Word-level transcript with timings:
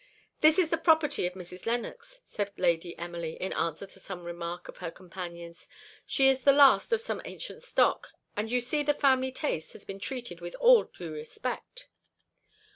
"This 0.39 0.57
is 0.57 0.69
the 0.71 0.79
property 0.79 1.27
of 1.27 1.33
Mrs. 1.35 1.67
Lennox," 1.67 2.21
said 2.25 2.51
Lady 2.57 2.97
Emily, 2.97 3.33
in 3.33 3.53
answer 3.53 3.85
to 3.85 3.99
some 3.99 4.23
remark 4.23 4.67
of 4.67 4.77
her 4.77 4.89
companion's; 4.89 5.67
"she 6.07 6.27
is 6.27 6.41
the 6.41 6.51
last 6.51 6.91
of 6.91 6.99
some 7.01 7.21
ancient 7.23 7.61
stock; 7.61 8.09
and 8.35 8.51
you 8.51 8.61
see 8.61 8.81
the 8.81 8.95
family 8.95 9.31
taste 9.31 9.73
has 9.73 9.85
been 9.85 9.99
treated 9.99 10.41
with 10.41 10.55
all 10.55 10.85
due 10.85 11.13
respect." 11.13 11.87